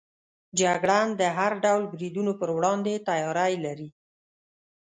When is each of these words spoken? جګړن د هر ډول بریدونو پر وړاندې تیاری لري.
جګړن 0.59 1.07
د 1.21 1.21
هر 1.37 1.51
ډول 1.63 1.83
بریدونو 1.93 2.31
پر 2.39 2.49
وړاندې 2.57 3.03
تیاری 3.09 3.53
لري. 3.65 3.89